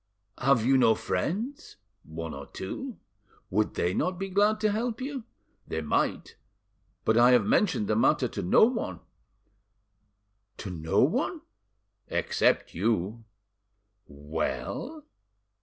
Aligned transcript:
"Have 0.39 0.65
you 0.65 0.77
no 0.79 0.95
friends?" 0.95 1.75
"One 2.01 2.33
or 2.33 2.47
two." 2.47 2.97
"Would 3.51 3.75
they 3.75 3.93
not 3.93 4.17
be 4.17 4.29
glad 4.29 4.59
to 4.61 4.71
help 4.71 4.99
you?" 4.99 5.25
"They 5.67 5.81
might. 5.81 6.37
But 7.05 7.17
I 7.17 7.33
have 7.33 7.45
mentioned 7.45 7.87
the 7.87 7.95
matter 7.95 8.27
to 8.27 8.41
no 8.41 8.65
one." 8.65 9.01
"To 10.57 10.71
no 10.71 11.03
one?" 11.03 11.41
"Except 12.07 12.73
you." 12.73 13.25
"Well?" 14.07 15.05